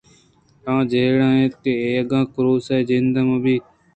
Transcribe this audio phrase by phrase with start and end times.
[0.67, 3.63] آہاں جیڑ اِت :کہ اگاں کُروس ءِ جند مہ بیت